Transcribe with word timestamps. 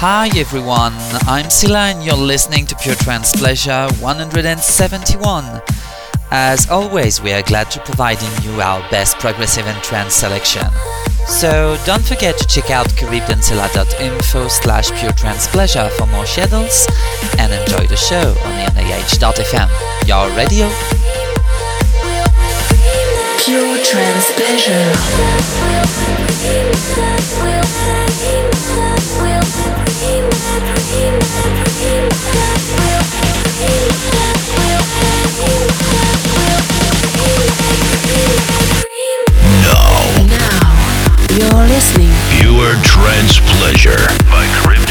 Hi 0.00 0.30
everyone, 0.36 0.94
I'm 1.26 1.50
Sila 1.50 1.88
and 1.90 2.04
you're 2.04 2.14
listening 2.14 2.66
to 2.66 2.76
Pure 2.76 2.94
Trance 3.02 3.32
Pleasure 3.32 3.88
171. 3.98 5.60
As 6.30 6.70
always, 6.70 7.20
we 7.20 7.32
are 7.32 7.42
glad 7.42 7.68
to 7.72 7.80
providing 7.80 8.30
you 8.44 8.60
our 8.60 8.80
best 8.92 9.18
progressive 9.18 9.66
and 9.66 9.82
trance 9.82 10.14
selection. 10.14 10.62
So 11.26 11.76
don't 11.84 12.04
forget 12.04 12.38
to 12.38 12.46
check 12.46 12.70
out 12.70 12.86
caribbeansilla.info 12.90 14.48
slash 14.48 14.92
pure 15.00 15.10
trance 15.14 15.48
pleasure 15.48 15.88
for 15.98 16.06
more 16.06 16.26
schedules 16.26 16.86
and 17.36 17.52
enjoy 17.52 17.88
the 17.88 17.96
show 17.96 18.36
on 18.44 18.52
AH.fm, 18.78 19.68
your 20.06 20.30
radio. 20.36 20.70
Pure 23.42 23.82
Trance 23.82 24.30
Pleasure. 24.36 24.94
Now, 29.98 30.14
you're 41.34 41.66
listening. 41.66 42.14
Pure 42.38 42.76
Trance 42.84 43.40
Pleasure 43.58 44.06
by 44.30 44.46
Cryptid 44.62 44.87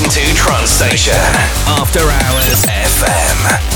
most 0.00 0.16
listened 0.16 0.26
to 0.28 0.34
trance 0.34 0.70
station. 0.70 1.14
After 1.66 2.00
Hours 2.00 2.64
FM. 2.66 3.67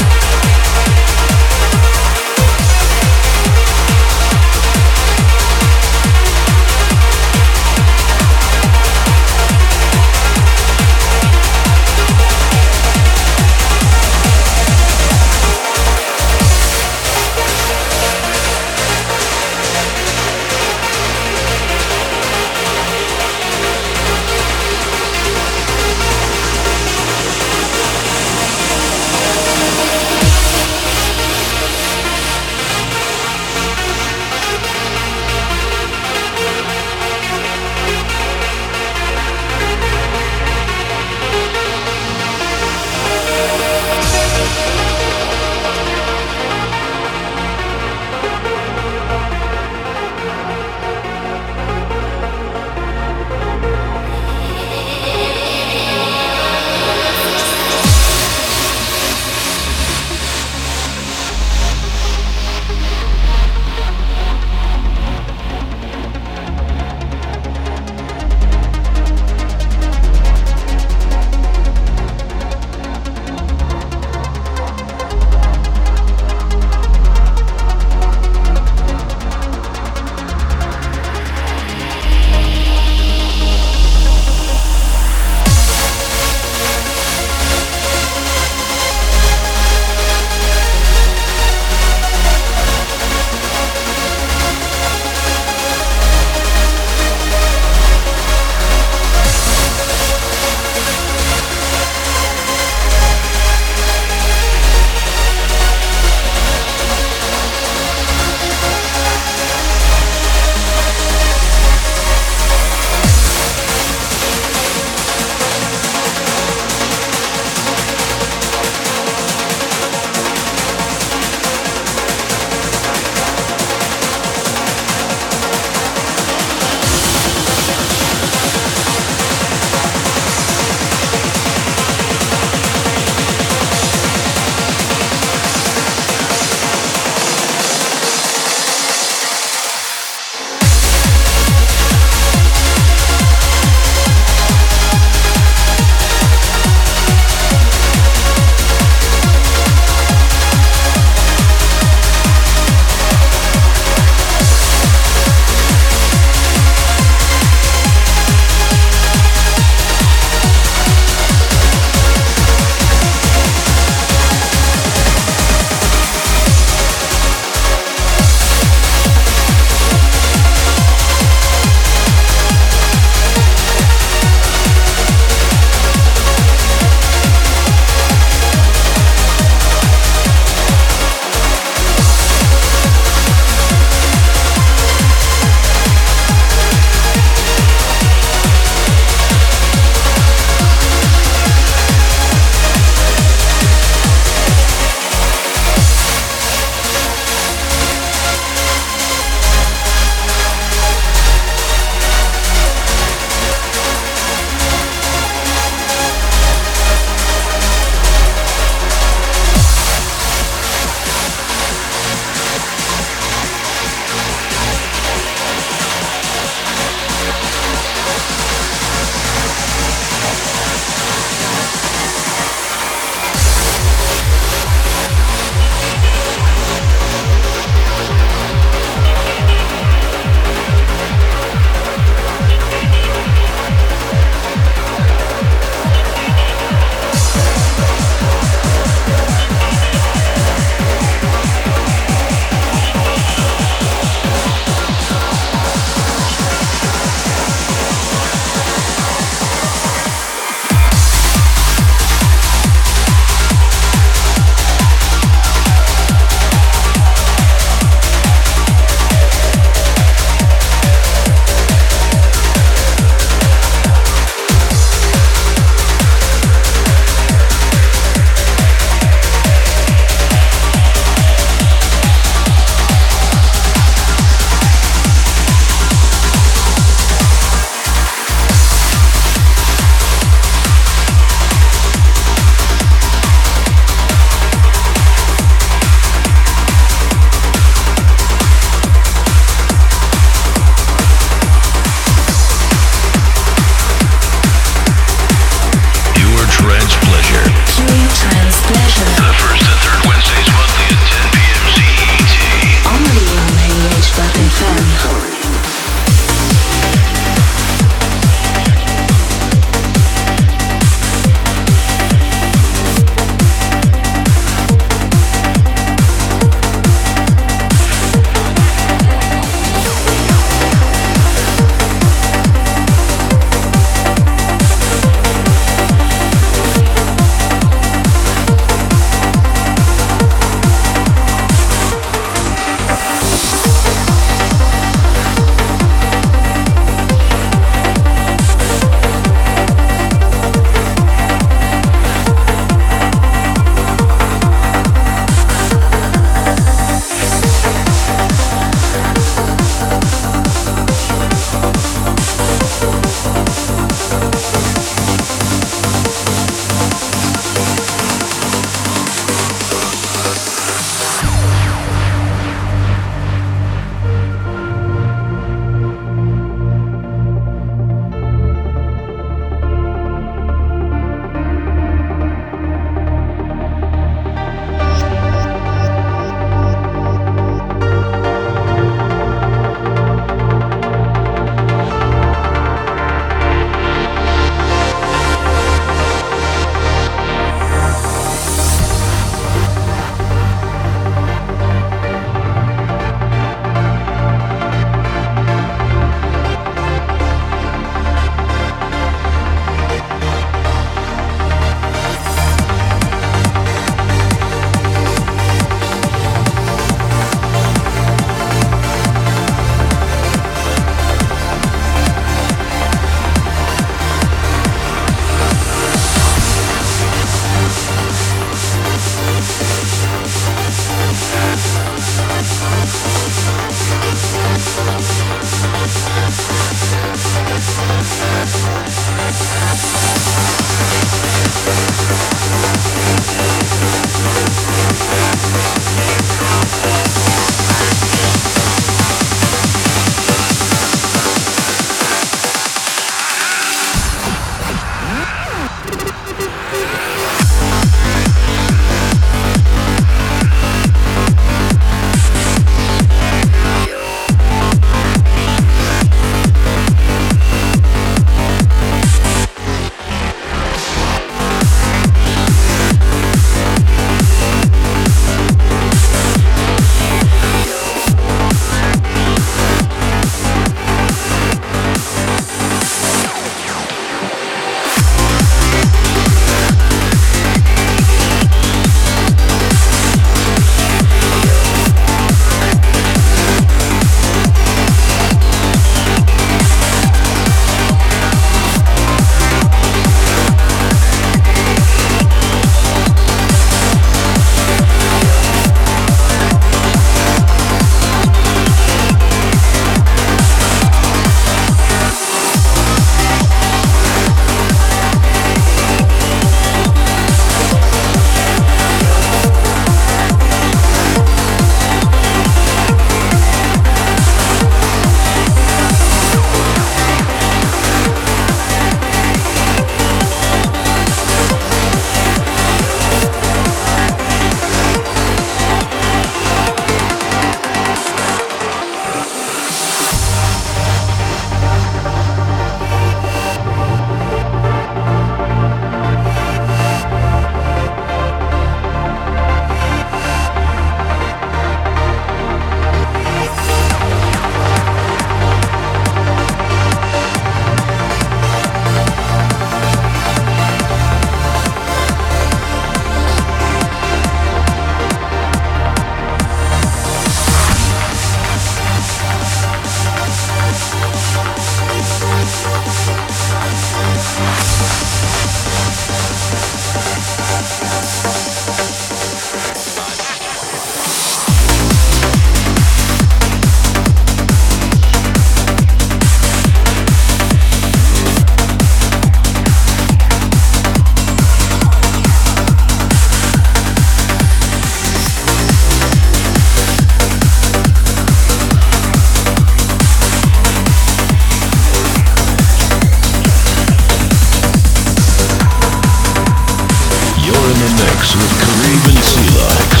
mix 598.01 598.35
with 598.35 598.51
Kareem 598.61 599.09
and 599.09 599.21
Sela. 599.29 600.00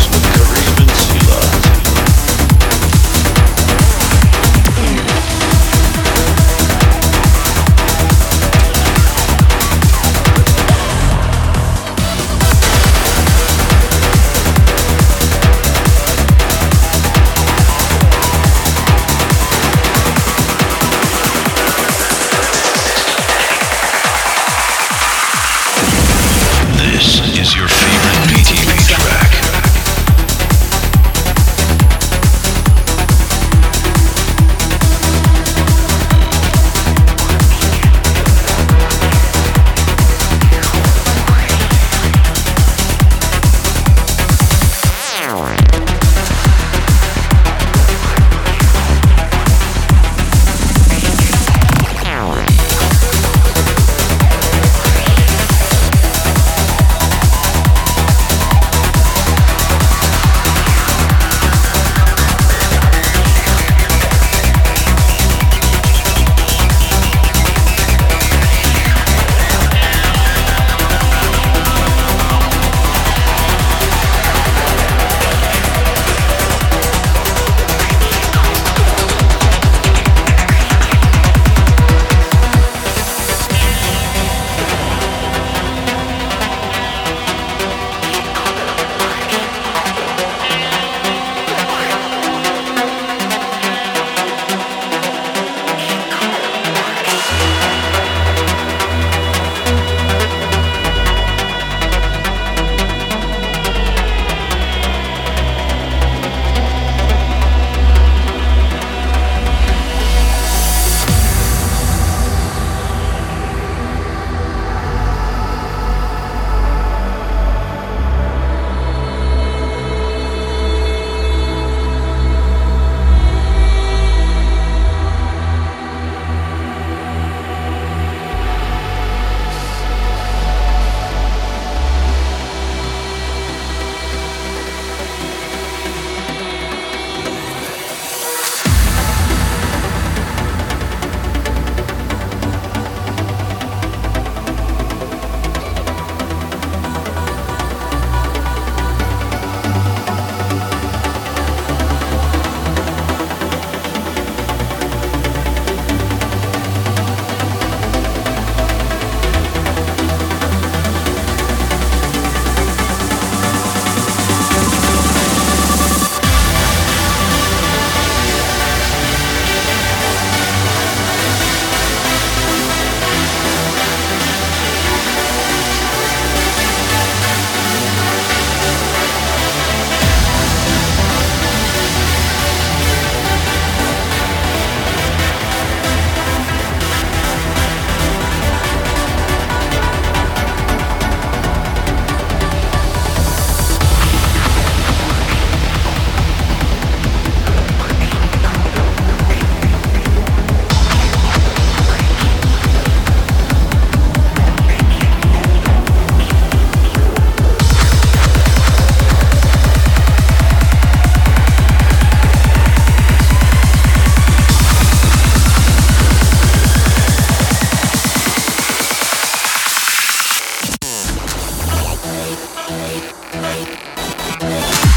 Bye. 224.41 224.90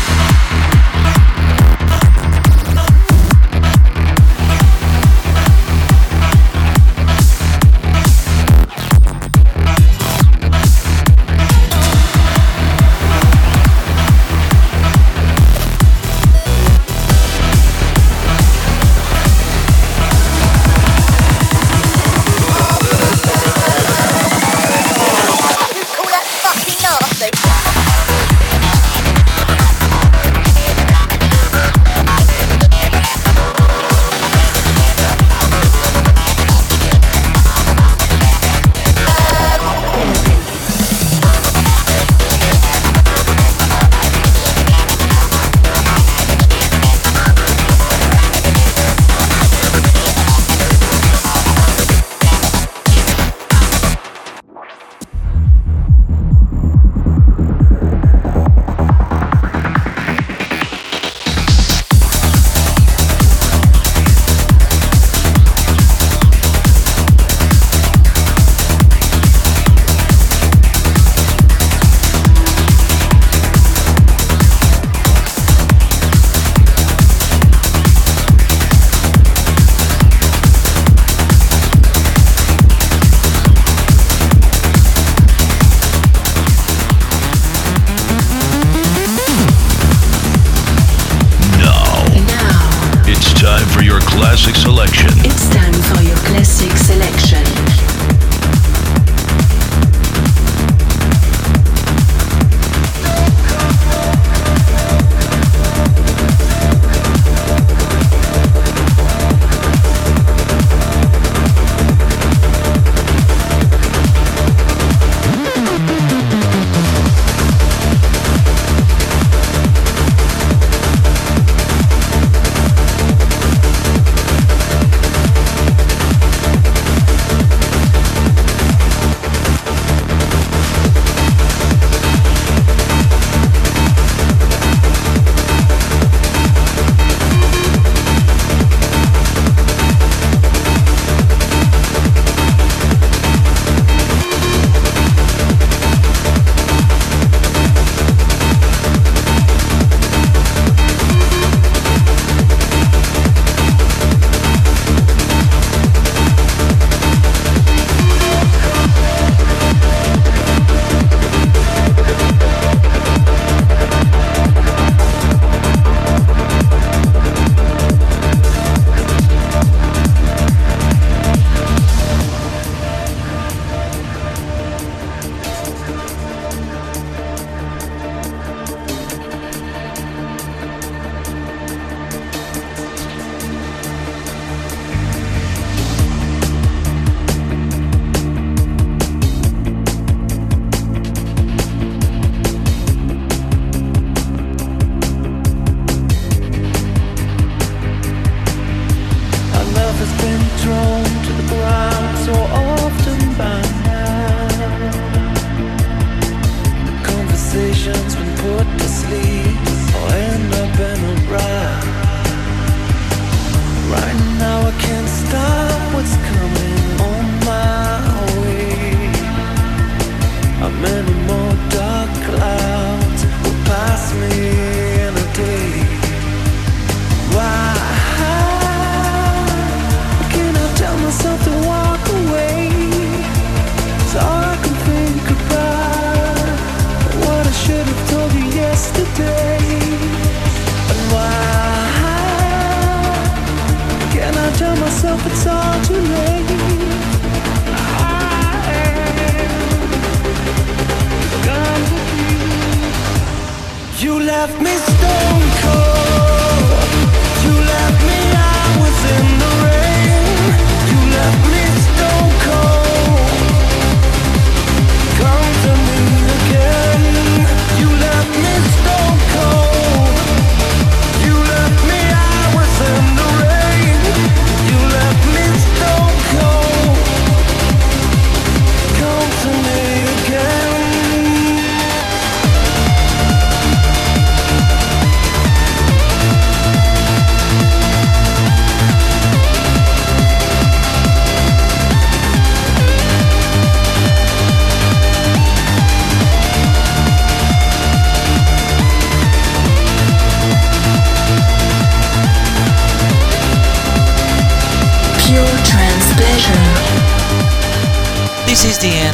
This 254.45 254.61
is 254.61 254.84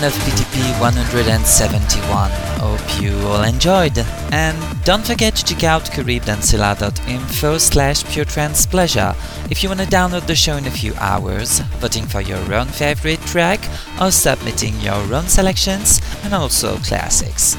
end 0.02 0.14
of 0.14 0.20
PTP 0.22 0.80
171. 0.80 2.30
Hope 2.60 3.02
you 3.02 3.12
all 3.26 3.42
enjoyed. 3.42 3.98
And 4.32 4.56
don't 4.84 5.04
forget 5.04 5.34
to 5.36 5.44
check 5.44 5.64
out 5.64 5.84
caribdancila.info 5.84 7.58
slash 7.58 8.04
puretrancepleasure 8.04 9.14
if 9.50 9.62
you 9.62 9.68
want 9.68 9.80
to 9.80 9.86
download 9.86 10.26
the 10.26 10.34
show 10.34 10.56
in 10.56 10.66
a 10.66 10.70
few 10.70 10.94
hours, 10.94 11.60
voting 11.80 12.06
for 12.06 12.20
your 12.20 12.54
own 12.54 12.66
favorite 12.66 13.20
track, 13.22 13.60
or 14.00 14.10
submitting 14.10 14.78
your 14.80 15.02
own 15.14 15.26
selections, 15.26 16.00
and 16.24 16.34
also 16.34 16.76
classics. 16.78 17.56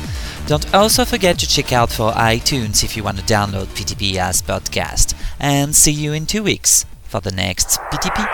Don't 0.47 0.73
also 0.73 1.05
forget 1.05 1.37
to 1.39 1.47
check 1.47 1.71
out 1.71 1.91
for 1.91 2.11
iTunes 2.13 2.83
if 2.83 2.97
you 2.97 3.03
want 3.03 3.17
to 3.17 3.23
download 3.23 3.67
PTP 3.67 4.15
as 4.15 4.41
podcast. 4.41 5.13
And 5.39 5.75
see 5.75 5.91
you 5.91 6.13
in 6.13 6.25
two 6.25 6.43
weeks 6.43 6.85
for 7.03 7.19
the 7.19 7.31
next 7.31 7.79
PTP. 7.91 8.27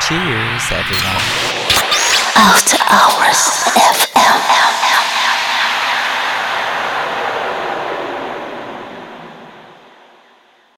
Cheers, 0.00 0.62
everyone. 0.70 1.57
After 2.40 2.78
Hours 2.88 3.50
FM. 3.74 4.17